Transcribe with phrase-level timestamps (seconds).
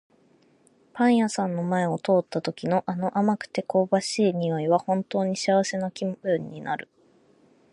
[0.93, 6.89] パン屋さんの前を通った時の、あの甘くて香ばしい匂いは本当に幸せな気分になる。